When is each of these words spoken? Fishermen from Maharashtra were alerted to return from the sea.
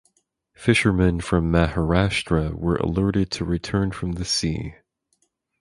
Fishermen 0.55 1.21
from 1.21 1.51
Maharashtra 1.51 2.55
were 2.55 2.77
alerted 2.77 3.29
to 3.29 3.45
return 3.45 3.91
from 3.91 4.13
the 4.13 4.25
sea. 4.25 4.73